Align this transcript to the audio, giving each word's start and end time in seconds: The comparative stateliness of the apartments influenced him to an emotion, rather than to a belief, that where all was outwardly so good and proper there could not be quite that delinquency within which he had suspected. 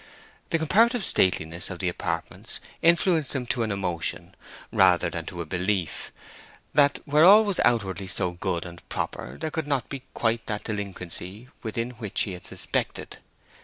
The 0.49 0.57
comparative 0.57 1.05
stateliness 1.05 1.69
of 1.69 1.77
the 1.77 1.87
apartments 1.87 2.59
influenced 2.81 3.35
him 3.35 3.45
to 3.45 3.61
an 3.61 3.71
emotion, 3.71 4.33
rather 4.71 5.11
than 5.11 5.27
to 5.27 5.41
a 5.41 5.45
belief, 5.45 6.11
that 6.73 6.97
where 7.05 7.23
all 7.23 7.43
was 7.45 7.59
outwardly 7.63 8.07
so 8.07 8.31
good 8.31 8.65
and 8.65 8.89
proper 8.89 9.37
there 9.39 9.51
could 9.51 9.67
not 9.67 9.89
be 9.89 10.01
quite 10.15 10.47
that 10.47 10.63
delinquency 10.63 11.49
within 11.61 11.91
which 11.91 12.21
he 12.21 12.31
had 12.33 12.45
suspected. 12.47 13.19